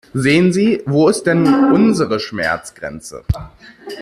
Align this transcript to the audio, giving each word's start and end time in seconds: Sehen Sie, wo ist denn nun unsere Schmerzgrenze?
Sehen 0.15 0.51
Sie, 0.51 0.81
wo 0.87 1.09
ist 1.09 1.27
denn 1.27 1.43
nun 1.43 1.71
unsere 1.73 2.19
Schmerzgrenze? 2.19 3.23